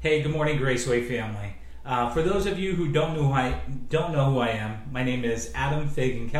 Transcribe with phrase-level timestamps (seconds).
[0.00, 1.56] Hey, good morning, Graceway family.
[1.84, 4.82] Uh, for those of you who don't know who I don't know who I am,
[4.92, 6.30] my name is Adam Fagan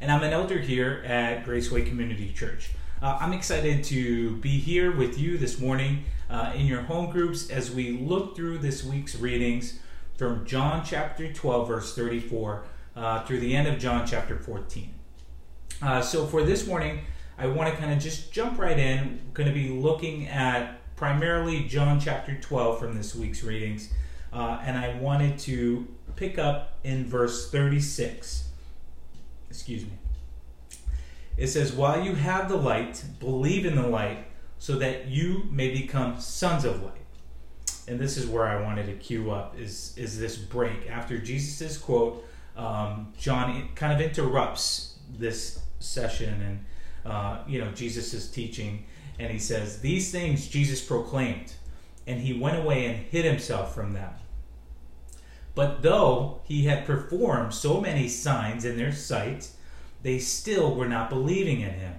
[0.00, 2.70] and I'm an elder here at Graceway Community Church.
[3.02, 7.50] Uh, I'm excited to be here with you this morning uh, in your home groups
[7.50, 9.80] as we look through this week's readings
[10.16, 12.62] from John chapter 12, verse 34,
[12.94, 14.94] uh, through the end of John chapter 14.
[15.82, 17.00] Uh, so for this morning,
[17.36, 19.22] I want to kind of just jump right in.
[19.26, 23.90] We're going to be looking at primarily John chapter 12 from this week's readings.
[24.32, 28.48] Uh, and I wanted to pick up in verse 36.
[29.50, 29.92] Excuse me.
[31.36, 34.26] It says, While you have the light, believe in the light,
[34.58, 36.92] so that you may become sons of light.
[37.88, 40.88] And this is where I wanted to cue up is, is this break.
[40.88, 42.24] After Jesus' quote,
[42.56, 46.64] um, John kind of interrupts this session and
[47.12, 48.84] uh, you know Jesus teaching
[49.18, 51.54] and he says, These things Jesus proclaimed,
[52.06, 54.12] and he went away and hid himself from them.
[55.54, 59.48] But though he had performed so many signs in their sight,
[60.02, 61.94] they still were not believing in him.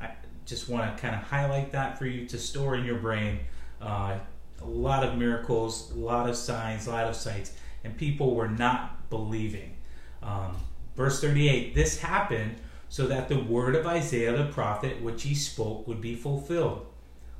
[0.00, 0.10] I
[0.44, 3.40] just want to kind of highlight that for you to store in your brain.
[3.80, 4.18] Uh,
[4.60, 7.52] a lot of miracles, a lot of signs, a lot of sights,
[7.84, 9.76] and people were not believing.
[10.22, 10.56] Um,
[10.96, 12.56] verse 38 This happened
[12.90, 16.86] so that the word of Isaiah the prophet which he spoke would be fulfilled.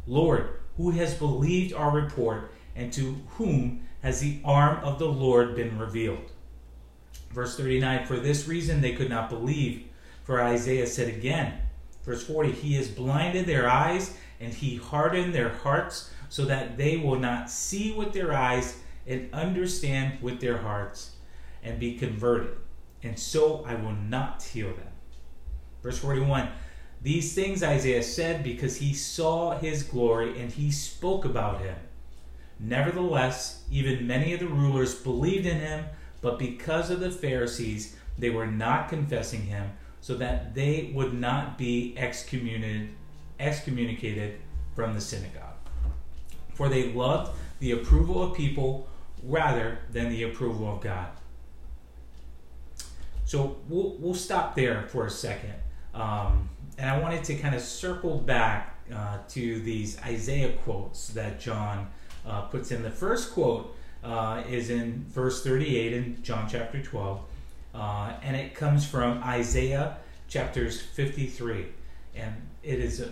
[0.06, 5.56] Lord, who has believed our report, and to whom has the arm of the Lord
[5.56, 6.30] been revealed?
[7.32, 9.86] Verse 39 For this reason they could not believe,
[10.22, 11.58] for Isaiah said again.
[12.04, 16.96] Verse 40 He has blinded their eyes, and he hardened their hearts, so that they
[16.96, 21.16] will not see with their eyes and understand with their hearts
[21.60, 22.56] and be converted.
[23.02, 24.89] And so I will not heal them.
[25.83, 26.48] Verse 41
[27.03, 31.77] These things Isaiah said because he saw his glory and he spoke about him.
[32.59, 35.86] Nevertheless, even many of the rulers believed in him,
[36.20, 39.70] but because of the Pharisees, they were not confessing him,
[40.03, 42.90] so that they would not be excommunicated,
[43.39, 44.39] excommunicated
[44.74, 45.57] from the synagogue.
[46.52, 48.89] For they loved the approval of people
[49.23, 51.08] rather than the approval of God.
[53.24, 55.55] So we'll, we'll stop there for a second.
[55.95, 61.40] Um, and I wanted to kind of circle back uh, to these Isaiah quotes that
[61.40, 61.89] John
[62.27, 62.83] uh, puts in.
[62.83, 67.20] The first quote uh, is in verse 38 in John chapter 12,
[67.74, 71.67] uh, and it comes from Isaiah chapters 53.
[72.14, 73.11] And it is a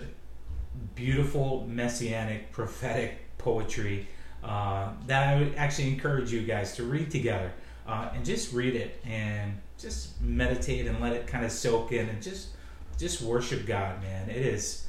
[0.95, 4.07] beautiful, messianic, prophetic poetry
[4.43, 7.53] uh, that I would actually encourage you guys to read together
[7.87, 12.09] uh, and just read it and just meditate and let it kind of soak in
[12.09, 12.49] and just
[12.99, 14.29] just worship God, man.
[14.29, 14.87] It is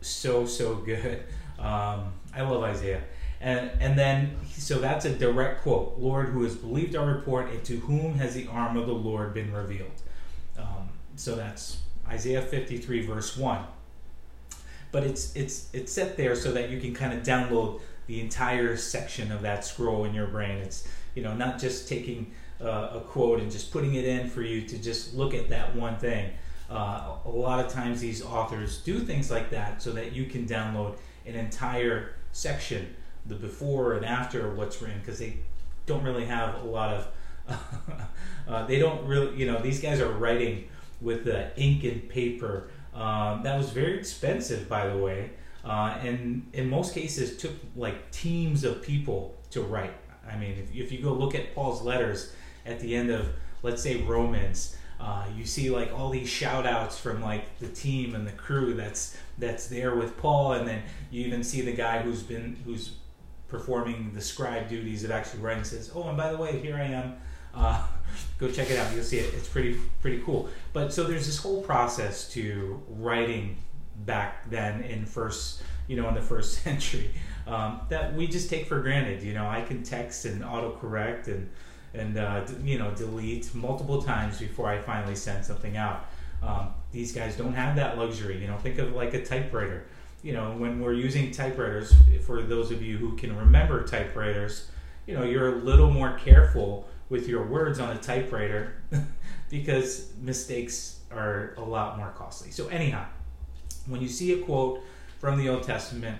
[0.00, 1.22] so so good.
[1.58, 3.02] Um, I love Isaiah.
[3.40, 7.62] And, and then, so that's a direct quote Lord, who has believed our report, and
[7.64, 10.02] to whom has the arm of the Lord been revealed?
[10.58, 13.64] Um, so that's Isaiah 53, verse 1.
[14.92, 18.76] But it's, it's, it's set there so that you can kind of download the entire
[18.76, 20.58] section of that scroll in your brain.
[20.58, 24.42] It's, you know, not just taking uh, a quote and just putting it in for
[24.42, 26.30] you to just look at that one thing.
[26.70, 30.46] Uh, a lot of times these authors do things like that so that you can
[30.46, 30.96] download
[31.26, 32.94] an entire section,
[33.26, 35.36] the before and after what's written, because they
[35.86, 37.08] don't really have a lot of.
[38.48, 40.68] uh, they don't really, you know, these guys are writing
[41.00, 42.68] with the ink and paper.
[42.94, 45.30] Um, that was very expensive, by the way,
[45.64, 49.94] uh, and in most cases took like teams of people to write.
[50.30, 52.32] I mean, if, if you go look at Paul's letters
[52.64, 53.28] at the end of,
[53.62, 58.14] let's say, Romans, uh, you see like all these shout outs from like the team
[58.14, 60.80] and the crew that's that's there with Paul, and then
[61.10, 62.92] you even see the guy who's been who's
[63.48, 66.84] performing the scribe duties of actually writing says, "Oh, and by the way, here I
[66.84, 67.16] am."
[67.52, 67.84] Uh,
[68.38, 68.94] go check it out.
[68.94, 69.34] You'll see it.
[69.34, 70.48] It's pretty pretty cool.
[70.72, 73.56] But so there's this whole process to writing
[74.06, 77.10] back then in first you know in the first century
[77.48, 79.24] um, that we just take for granted.
[79.24, 81.50] You know, I can text and autocorrect and
[81.94, 86.06] and uh, you know delete multiple times before I finally send something out.
[86.42, 88.40] Um, these guys don't have that luxury.
[88.40, 89.84] You know, think of like a typewriter.
[90.22, 91.94] You know, when we're using typewriters,
[92.26, 94.70] for those of you who can remember typewriters,
[95.06, 98.74] you know, you're a little more careful with your words on a typewriter
[99.50, 102.50] because mistakes are a lot more costly.
[102.50, 103.04] So, anyhow,
[103.86, 104.80] when you see a quote
[105.18, 106.18] from the Old Testament,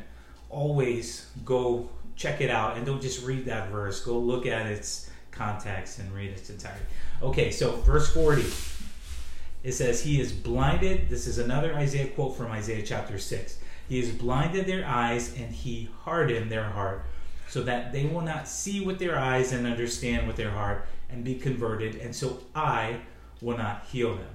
[0.50, 4.04] always go check it out and don't just read that verse.
[4.04, 6.84] Go look at its context and read its entirety.
[7.22, 8.44] Okay, so verse 40.
[9.64, 11.08] It says, He is blinded.
[11.08, 13.58] This is another Isaiah quote from Isaiah chapter 6.
[13.88, 17.04] He has blinded their eyes and he hardened their heart
[17.48, 21.22] so that they will not see with their eyes and understand with their heart and
[21.22, 23.00] be converted, and so I
[23.42, 24.30] will not heal them.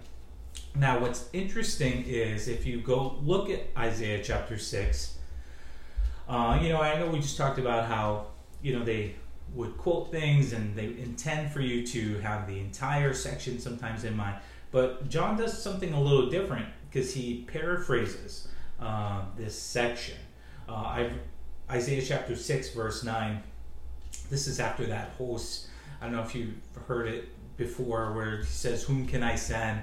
[0.76, 5.18] Now, what's interesting is if you go look at Isaiah chapter 6,
[6.30, 8.28] uh, you know, I know we just talked about how,
[8.62, 9.16] you know, they
[9.54, 14.16] would quote things and they intend for you to have the entire section sometimes in
[14.16, 14.38] mind.
[14.72, 18.48] But John does something a little different because he paraphrases
[18.80, 20.18] uh, this section.
[20.68, 21.10] Uh,
[21.70, 23.42] Isaiah chapter 6, verse 9.
[24.30, 25.40] This is after that whole,
[26.02, 26.56] I don't know if you've
[26.88, 29.82] heard it before, where he says, Whom can I send?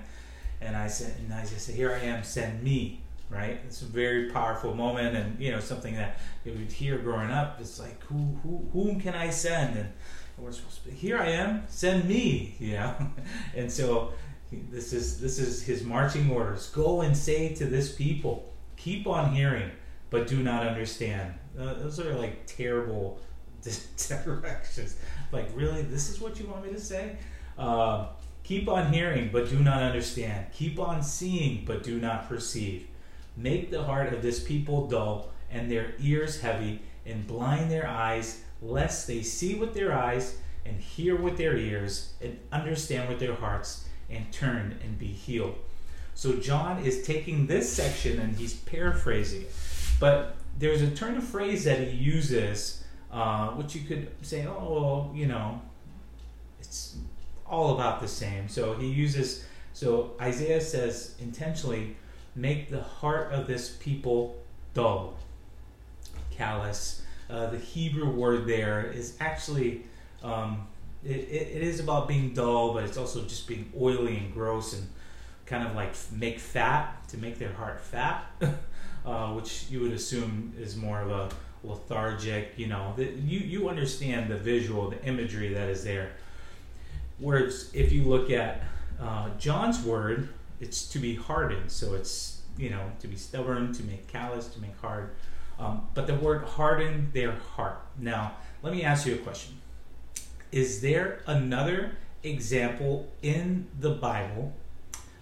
[0.61, 3.01] And I said, and Isaiah said, Here I am, send me.
[3.31, 3.61] Right?
[3.67, 7.59] It's a very powerful moment, and you know something that you would hear growing up.
[7.61, 9.77] It's like, who, who, whom can I send?
[9.77, 9.89] And
[10.39, 12.57] we're supposed to be, here I am, send me.
[12.61, 12.95] You know,
[13.57, 14.13] and so
[14.71, 16.69] this is this is his marching orders.
[16.71, 19.71] Go and say to this people, keep on hearing,
[20.11, 21.35] but do not understand.
[21.59, 23.19] Uh, those are like terrible
[24.25, 24.97] directions.
[25.33, 27.17] Like, really, this is what you want me to say?
[27.59, 28.07] Uh,
[28.43, 30.47] keep on hearing, but do not understand.
[30.53, 32.87] Keep on seeing, but do not perceive.
[33.37, 38.43] Make the heart of this people dull and their ears heavy, and blind their eyes,
[38.63, 43.35] lest they see with their eyes and hear with their ears and understand with their
[43.35, 45.55] hearts and turn and be healed.
[46.15, 49.53] So John is taking this section and he's paraphrasing it.
[50.01, 54.73] But there's a turn of phrase that he uses, uh, which you could say, oh,
[54.73, 55.61] well, you know,
[56.61, 56.97] it's
[57.47, 58.49] all about the same.
[58.49, 61.97] So he uses, so Isaiah says intentionally,
[62.35, 64.37] make the heart of this people
[64.75, 65.17] dull,
[66.31, 67.03] callous.
[67.31, 69.83] Uh, the Hebrew word there is actually
[70.23, 70.67] um,
[71.05, 74.73] it, it, it is about being dull, but it's also just being oily and gross
[74.73, 74.89] and
[75.47, 78.25] kind of like make fat to make their heart fat,
[79.07, 81.29] uh, which you would assume is more of a
[81.63, 82.53] lethargic.
[82.57, 86.13] You know, the, you you understand the visual, the imagery that is there.
[87.19, 88.63] Whereas if you look at
[89.01, 90.31] uh, John's word,
[90.61, 91.71] it's to be hardened.
[91.71, 95.11] So it's you know to be stubborn, to make callous, to make hard.
[95.59, 97.81] Um, but the word harden their heart.
[97.99, 99.61] Now, let me ask you a question
[100.55, 104.53] is there another example in the Bible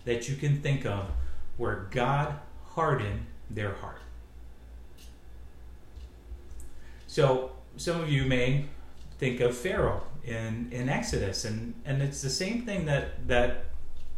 [0.04, 1.10] that you can think of
[1.56, 2.34] where God
[2.74, 3.98] hardened their heart?
[7.06, 8.66] So, some of you may
[9.18, 13.64] think of Pharaoh in, in Exodus, and, and it's the same thing that, that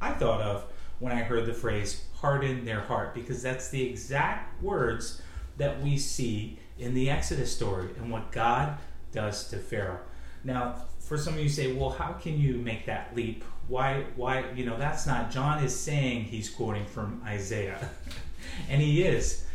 [0.00, 0.64] I thought of
[0.98, 5.20] when I heard the phrase harden their heart, because that's the exact words
[5.56, 8.76] that we see in the Exodus story and what God
[9.12, 10.00] does to Pharaoh.
[10.42, 13.44] Now, for some of you say, well, how can you make that leap?
[13.68, 17.88] Why, why, you know, that's not, John is saying he's quoting from Isaiah.
[18.68, 19.46] and he is.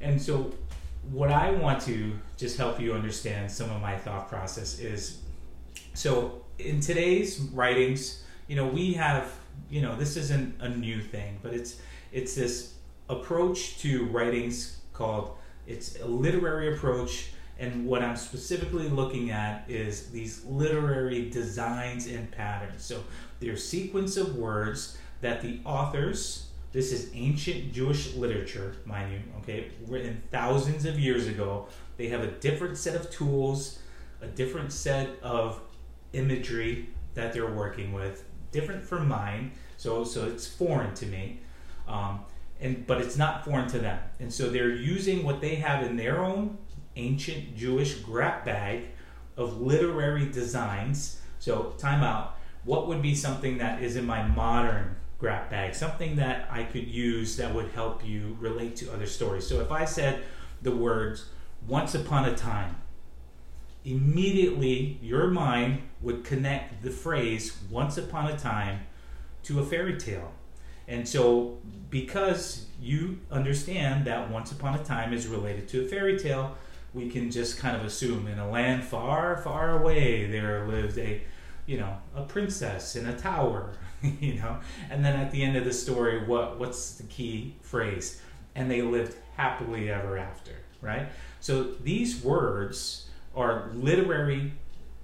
[0.00, 0.52] And so,
[1.10, 5.18] what I want to just help you understand some of my thought process is
[5.92, 9.32] so in today's writings, you know, we have,
[9.70, 11.76] you know, this isn't a new thing, but it's,
[12.12, 12.74] it's this
[13.08, 15.36] approach to writings called,
[15.66, 22.30] it's a literary approach and what I'm specifically looking at is these literary designs and
[22.30, 22.84] patterns.
[22.84, 23.04] So
[23.40, 29.70] they're sequence of words that the authors, this is ancient Jewish literature, mind you, okay,
[29.86, 31.68] written thousands of years ago.
[31.96, 33.78] They have a different set of tools,
[34.20, 35.60] a different set of
[36.12, 39.50] imagery that they're working with, different from mine.
[39.76, 41.40] So, so it's foreign to me.
[41.86, 42.20] Um,
[42.60, 43.98] and but it's not foreign to them.
[44.20, 46.56] And so they're using what they have in their own
[46.96, 48.86] ancient Jewish grab bag
[49.36, 51.20] of literary designs.
[51.38, 52.38] So, time out.
[52.64, 55.74] What would be something that is in my modern grab bag?
[55.74, 59.46] Something that I could use that would help you relate to other stories.
[59.46, 60.22] So, if I said
[60.62, 61.26] the words
[61.66, 62.76] once upon a time,
[63.84, 68.80] immediately your mind would connect the phrase once upon a time
[69.42, 70.32] to a fairy tale.
[70.86, 71.58] And so,
[71.90, 76.56] because you understand that once upon a time is related to a fairy tale,
[76.92, 81.22] we can just kind of assume in a land far, far away there lived a,
[81.66, 83.72] you know, a princess in a tower,
[84.02, 84.58] you know,
[84.90, 88.20] and then at the end of the story, what what's the key phrase?
[88.54, 91.08] And they lived happily ever after, right?
[91.40, 93.03] So these words
[93.36, 94.52] are literary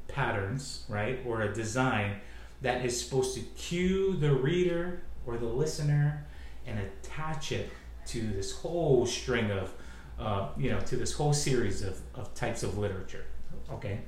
[0.08, 2.20] patterns, right, or a design
[2.62, 6.26] that is supposed to cue the reader or the listener
[6.66, 7.70] and attach it
[8.06, 9.72] to this whole string of
[10.20, 13.24] uh, you know, to this whole series of, of types of literature.
[13.72, 14.00] Okay.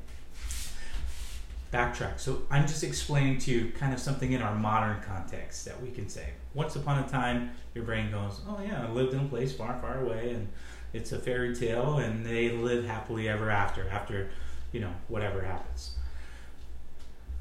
[1.73, 2.21] Backtrack.
[2.21, 5.91] So I'm just explaining to you kind of something in our modern context that we
[5.91, 6.29] can say.
[6.53, 9.79] Once upon a time, your brain goes, "Oh yeah, I lived in a place far,
[9.81, 10.49] far away, and
[10.93, 14.31] it's a fairy tale, and they live happily ever after." After,
[14.73, 15.97] you know, whatever happens.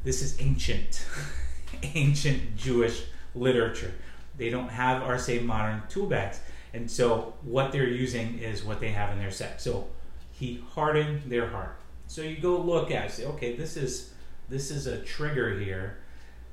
[0.03, 1.05] This is ancient,
[1.83, 3.03] ancient Jewish
[3.35, 3.93] literature.
[4.37, 6.39] They don't have our same modern tool bags.
[6.73, 9.61] And so what they're using is what they have in their set.
[9.61, 9.87] So
[10.31, 11.77] he hardened their heart.
[12.07, 14.13] So you go look at say, okay, this is
[14.49, 15.97] this is a trigger here.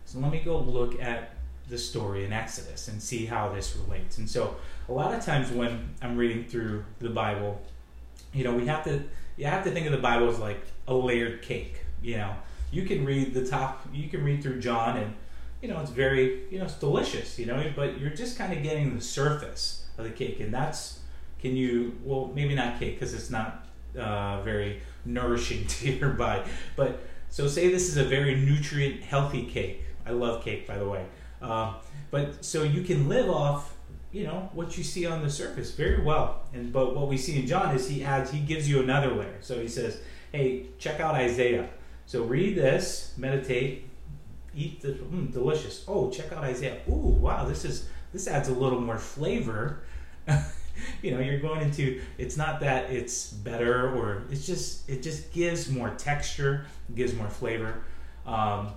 [0.05, 1.35] So let me go look at
[1.69, 4.19] the story in Exodus and see how this relates.
[4.19, 4.57] And so
[4.89, 7.61] a lot of times when I'm reading through the Bible,
[8.33, 9.03] you know, we have to
[9.37, 11.81] you have to think of the Bible as like a layered cake.
[12.03, 12.35] You know,
[12.71, 15.15] you can read the top, you can read through John, and
[15.63, 17.39] you know it's very, you know, it's delicious.
[17.39, 21.01] You know, but you're just kind of getting the surface of the cake, and that's
[21.39, 23.67] can you well maybe not cake because it's not
[23.99, 26.43] uh, very nourishing to your body,
[26.77, 29.85] but so say this is a very nutrient healthy cake.
[30.07, 31.05] I love cake, by the way.
[31.41, 31.75] Uh,
[32.11, 33.75] but so you can live off
[34.11, 36.43] you know what you see on the surface very well.
[36.53, 39.37] And but what we see in john is he adds he gives you another layer.
[39.41, 40.01] So he says
[40.33, 41.69] hey check out isaiah.
[42.07, 43.89] So read this meditate
[44.55, 45.85] eat the mm, delicious.
[45.87, 46.79] Oh check out isaiah.
[46.89, 49.83] Ooh wow this is this adds a little more flavor.
[51.03, 55.33] You know you're going into it's not that it's better or it's just it just
[55.33, 57.83] gives more texture gives more flavor.
[58.25, 58.69] Um,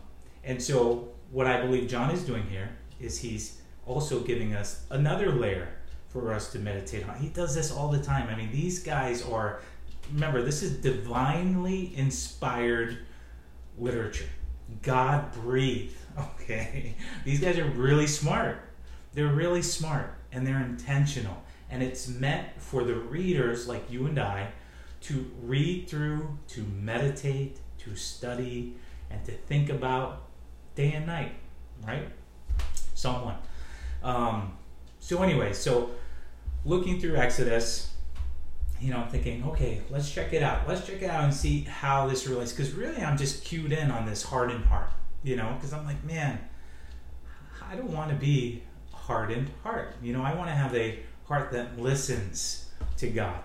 [0.44, 2.70] and so what i believe john is doing here
[3.00, 5.70] is he's also giving us another layer
[6.12, 7.16] for us to meditate on.
[7.16, 8.28] He does this all the time.
[8.30, 9.62] I mean, these guys are,
[10.14, 13.00] remember, this is divinely inspired
[13.78, 14.30] literature.
[14.82, 15.96] God breathed.
[16.42, 16.96] Okay.
[17.24, 18.60] These guys are really smart.
[19.14, 21.42] They're really smart and they're intentional.
[21.70, 24.50] And it's meant for the readers like you and I
[25.04, 28.76] to read through, to meditate, to study,
[29.10, 30.24] and to think about
[30.76, 31.34] day and night,
[31.86, 32.08] right?
[32.94, 33.36] Someone.
[34.04, 34.58] Um,
[35.00, 35.92] so anyway, so
[36.66, 37.94] looking through Exodus,
[38.80, 40.68] you know, I'm thinking, okay, let's check it out.
[40.68, 42.52] Let's check it out and see how this relates.
[42.52, 44.92] Because really, I'm just cued in on this hardened heart,
[45.24, 46.40] you know, because I'm like, man,
[47.70, 49.96] I don't want to be hardened heart.
[50.02, 53.40] You know, I want to have a heart that listens to God.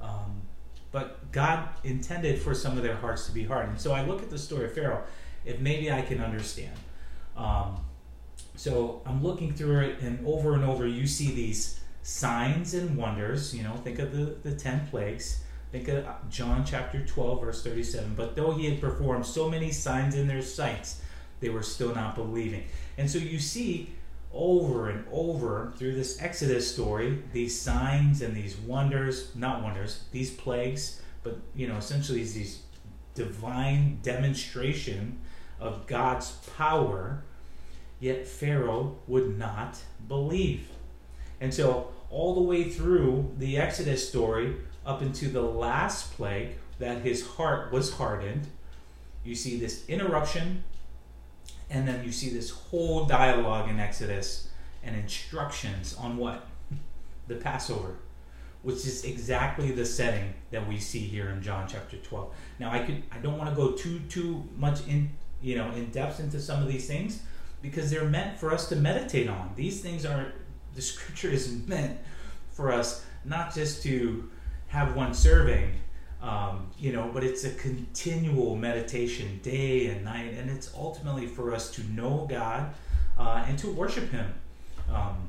[0.00, 0.42] Um,
[0.92, 3.80] but God intended for some of their hearts to be hardened.
[3.80, 5.04] So I look at the story of Pharaoh,
[5.46, 6.76] if maybe I can understand.
[7.36, 7.76] Um,
[8.56, 13.54] so I'm looking through it, and over and over, you see these signs and wonders.
[13.54, 15.42] You know, think of the, the 10 plagues.
[15.72, 18.14] Think of John chapter 12, verse 37.
[18.14, 21.02] But though he had performed so many signs in their sights,
[21.40, 22.64] they were still not believing.
[22.98, 23.90] And so you see
[24.32, 30.30] over and over through this Exodus story these signs and these wonders, not wonders, these
[30.30, 32.62] plagues, but you know, essentially these
[33.14, 35.18] divine demonstration
[35.60, 37.22] of God's power
[37.98, 40.68] Yet Pharaoh would not believe.
[41.40, 47.02] And so, all the way through the Exodus story, up into the last plague, that
[47.02, 48.46] his heart was hardened,
[49.24, 50.62] you see this interruption,
[51.70, 54.50] and then you see this whole dialogue in Exodus
[54.84, 56.46] and instructions on what?
[57.28, 57.96] The Passover,
[58.62, 62.32] which is exactly the setting that we see here in John chapter 12.
[62.60, 65.10] Now I could I don't want to go too too much in
[65.42, 67.22] you know in depth into some of these things,
[67.62, 69.52] because they're meant for us to meditate on.
[69.56, 70.32] These things are,
[70.74, 71.98] the scripture is meant
[72.52, 74.30] for us not just to
[74.68, 75.72] have one serving,
[76.22, 81.54] um, you know, but it's a continual meditation day and night, and it's ultimately for
[81.54, 82.72] us to know God
[83.18, 84.32] uh, and to worship Him
[84.92, 85.28] um,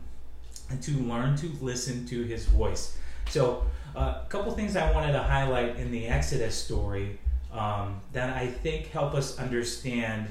[0.70, 2.98] and to learn to listen to His voice.
[3.30, 7.20] So, uh, a couple things I wanted to highlight in the Exodus story
[7.52, 10.28] um, that I think help us understand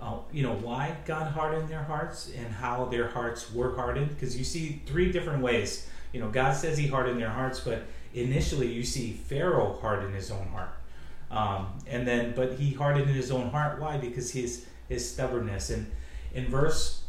[0.00, 4.36] uh, you know why God hardened their hearts and how their hearts were hardened because
[4.36, 5.88] you see three different ways.
[6.12, 10.30] You know, God says He hardened their hearts, but initially you see Pharaoh harden his
[10.30, 10.70] own heart,
[11.30, 13.80] um, and then but he hardened in his own heart.
[13.80, 13.98] Why?
[13.98, 15.70] Because his his stubbornness.
[15.70, 15.90] And
[16.34, 17.02] in verse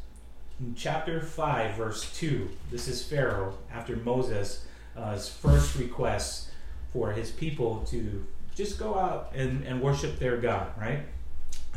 [0.60, 4.65] in chapter five, verse two, this is Pharaoh after Moses'
[4.98, 6.50] uh, first request
[6.91, 8.25] for his people to
[8.63, 11.00] just go out and, and worship their God, right?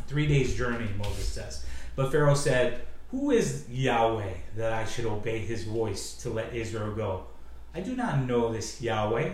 [0.06, 1.64] Three days' journey, Moses says.
[1.96, 6.94] But Pharaoh said, Who is Yahweh that I should obey his voice to let Israel
[6.94, 7.24] go?
[7.74, 9.32] I do not know this Yahweh,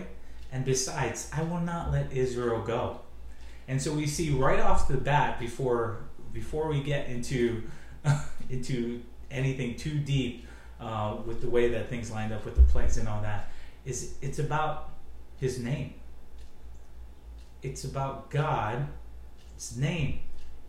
[0.51, 3.01] and besides, I will not let Israel go.
[3.67, 5.97] And so we see right off the bat, before
[6.33, 7.63] before we get into
[8.49, 10.47] into anything too deep
[10.79, 13.49] uh, with the way that things lined up with the plagues and all that,
[13.85, 14.89] is it's about
[15.37, 15.93] His name.
[17.61, 20.19] It's about God's name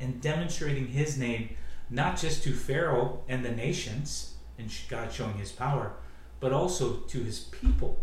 [0.01, 1.57] and demonstrating his name
[1.89, 5.93] not just to Pharaoh and the nations and God showing his power,
[6.41, 7.99] but also to his people.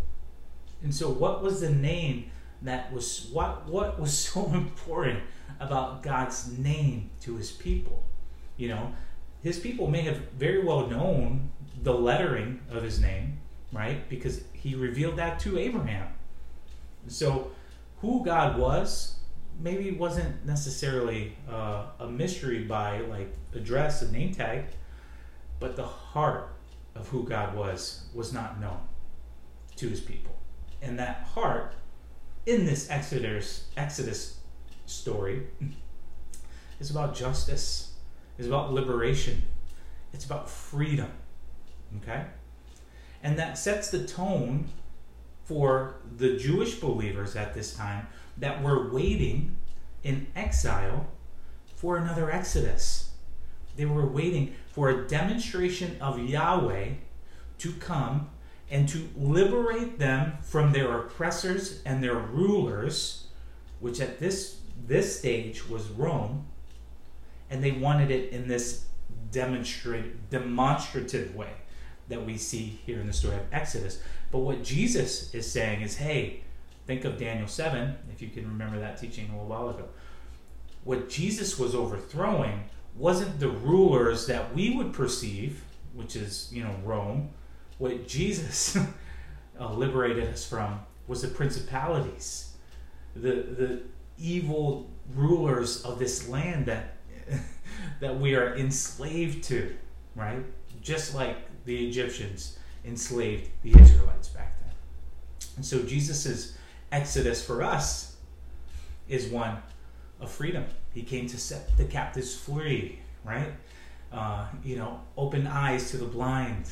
[0.82, 2.30] And so, what was the name
[2.62, 5.20] that was what what was so important
[5.58, 8.02] about God's name to his people.
[8.56, 8.92] You know,
[9.42, 11.50] his people may have very well known
[11.82, 13.38] the lettering of his name,
[13.72, 14.08] right?
[14.08, 16.08] Because he revealed that to Abraham.
[17.06, 17.52] So,
[18.00, 19.16] who God was
[19.58, 24.64] maybe wasn't necessarily uh, a mystery by like address and name tag,
[25.58, 26.52] but the heart
[26.94, 28.80] of who God was was not known
[29.76, 30.34] to his people.
[30.82, 31.74] And that heart
[32.46, 34.38] in this Exodus Exodus
[34.86, 35.46] story
[36.80, 37.94] is about justice,
[38.38, 39.42] is about liberation,
[40.12, 41.10] it's about freedom.
[41.98, 42.24] Okay?
[43.22, 44.68] And that sets the tone
[45.50, 48.06] for the Jewish believers at this time
[48.38, 49.56] that were waiting
[50.04, 51.08] in exile
[51.74, 53.10] for another Exodus.
[53.74, 56.90] They were waiting for a demonstration of Yahweh
[57.58, 58.30] to come
[58.70, 63.26] and to liberate them from their oppressors and their rulers,
[63.80, 66.46] which at this this stage was Rome,
[67.50, 68.86] and they wanted it in this
[69.32, 71.50] demonstrate demonstrative way
[72.08, 74.00] that we see here in the story of Exodus.
[74.30, 76.42] But what Jesus is saying is, hey,
[76.86, 79.88] think of Daniel 7, if you can remember that teaching a little while ago.
[80.84, 82.64] What Jesus was overthrowing
[82.96, 85.62] wasn't the rulers that we would perceive,
[85.94, 87.30] which is, you know, Rome.
[87.78, 88.76] What Jesus
[89.60, 92.54] uh, liberated us from was the principalities,
[93.14, 93.82] the, the
[94.18, 96.96] evil rulers of this land that,
[98.00, 99.74] that we are enslaved to,
[100.14, 100.44] right?
[100.80, 104.74] Just like the Egyptians enslaved the Israelites back then.
[105.56, 106.56] And so Jesus'
[106.92, 108.16] exodus for us
[109.08, 109.58] is one
[110.20, 110.64] of freedom.
[110.94, 113.52] He came to set the captives free, right?
[114.12, 116.66] Uh, you know, open eyes to the blind,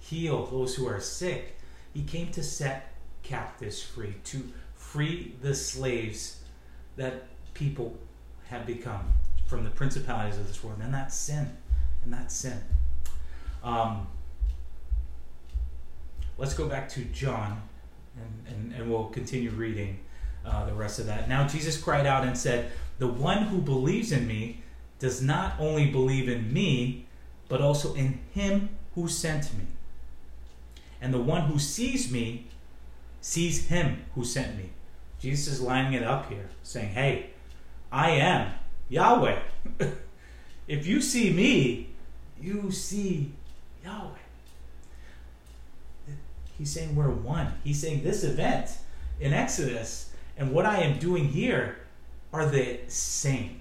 [0.00, 1.56] heal those who are sick.
[1.92, 6.42] He came to set captives free, to free the slaves
[6.96, 7.24] that
[7.54, 7.96] people
[8.48, 9.12] have become
[9.46, 10.78] from the principalities of this world.
[10.82, 11.56] And that's sin.
[12.04, 12.58] And that's sin.
[13.62, 14.06] Um,
[16.38, 17.62] let's go back to John
[18.16, 19.98] and, and, and we'll continue reading
[20.46, 21.28] uh, the rest of that.
[21.28, 24.62] Now Jesus cried out and said, The one who believes in me
[24.98, 27.06] does not only believe in me,
[27.48, 29.64] but also in him who sent me.
[31.00, 32.46] And the one who sees me
[33.20, 34.70] sees him who sent me.
[35.20, 37.30] Jesus is lining it up here, saying, Hey,
[37.90, 38.52] I am
[38.88, 39.40] Yahweh.
[40.68, 41.90] if you see me,
[42.40, 43.32] you see
[43.84, 44.17] Yahweh.
[46.58, 47.54] He's saying we're one.
[47.64, 48.76] He's saying this event
[49.20, 51.78] in Exodus and what I am doing here
[52.32, 53.60] are the same.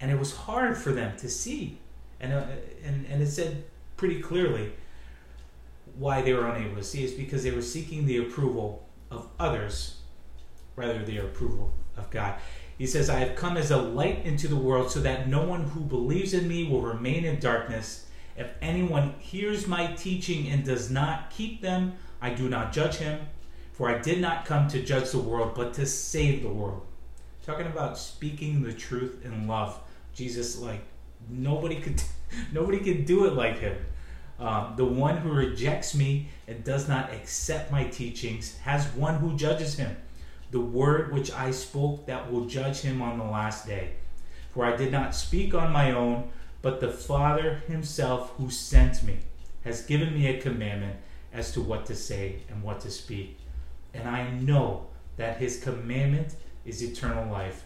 [0.00, 1.78] And it was hard for them to see.
[2.20, 2.44] And, uh,
[2.84, 3.64] and, and it said
[3.96, 4.72] pretty clearly
[5.96, 9.98] why they were unable to see is because they were seeking the approval of others
[10.74, 12.34] rather than the approval of God.
[12.76, 15.64] He says, I have come as a light into the world so that no one
[15.64, 18.06] who believes in me will remain in darkness.
[18.40, 23.20] If anyone hears my teaching and does not keep them, I do not judge him,
[23.74, 26.80] for I did not come to judge the world, but to save the world.
[27.44, 29.78] Talking about speaking the truth in love.
[30.14, 30.80] Jesus, like,
[31.28, 32.02] nobody could,
[32.52, 33.76] nobody could do it like him.
[34.38, 39.36] Uh, the one who rejects me and does not accept my teachings has one who
[39.36, 39.94] judges him.
[40.50, 43.90] The word which I spoke that will judge him on the last day.
[44.48, 46.30] For I did not speak on my own
[46.62, 49.18] but the Father himself who sent me
[49.64, 50.96] has given me a commandment
[51.32, 53.38] as to what to say and what to speak.
[53.94, 57.64] And I know that his commandment is eternal life.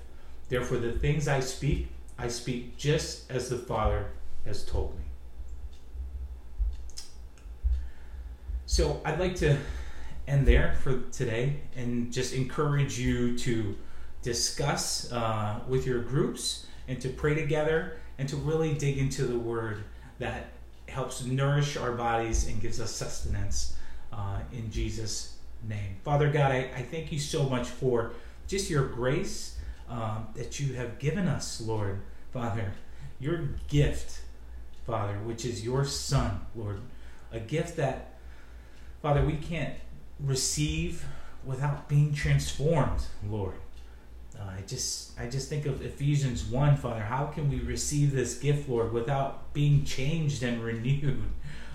[0.49, 4.11] Therefore, the things I speak, I speak just as the Father
[4.45, 5.05] has told me.
[8.67, 9.57] So, I'd like to
[10.27, 13.77] end there for today and just encourage you to
[14.23, 19.39] discuss uh, with your groups and to pray together and to really dig into the
[19.39, 19.85] word
[20.19, 20.49] that
[20.89, 23.77] helps nourish our bodies and gives us sustenance
[24.13, 25.37] uh, in Jesus'
[25.69, 25.97] name.
[26.05, 28.13] Father God, I, I, thank you so much for
[28.47, 29.57] just your grace
[29.89, 32.01] um, that you have given us, Lord,
[32.33, 32.73] Father,
[33.19, 34.21] your gift,
[34.87, 36.81] Father, which is your Son, Lord,
[37.33, 38.15] a gift that,
[39.03, 39.75] Father, we can't
[40.21, 41.05] receive
[41.45, 43.55] without being transformed, Lord.
[44.39, 47.01] Uh, I just I just think of Ephesians 1, Father.
[47.03, 51.23] How can we receive this gift, Lord, without being changed and renewed?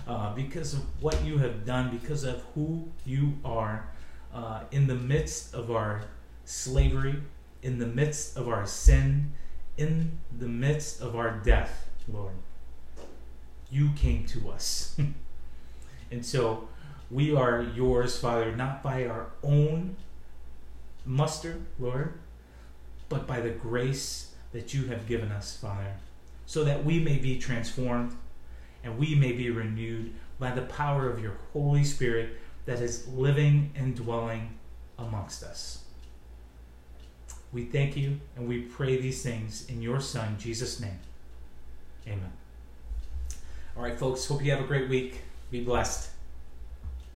[0.06, 3.88] Uh, because of what you have done, because of who you are,
[4.34, 6.02] uh, in the midst of our
[6.44, 7.22] slavery,
[7.62, 9.32] in the midst of our sin,
[9.76, 12.34] in the midst of our death, Lord.
[13.70, 14.98] You came to us.
[16.10, 16.68] and so
[17.10, 19.96] we are yours, Father, not by our own
[21.04, 22.18] muster, Lord,
[23.10, 25.96] but by the grace that you have given us, Father,
[26.46, 28.16] so that we may be transformed
[28.82, 33.72] and we may be renewed by the power of your Holy Spirit that is living
[33.74, 34.54] and dwelling
[34.98, 35.84] amongst us.
[37.52, 41.00] We thank you and we pray these things in your Son, Jesus' name.
[42.06, 42.32] Amen.
[43.76, 45.22] All right, folks, hope you have a great week.
[45.50, 46.10] Be blessed.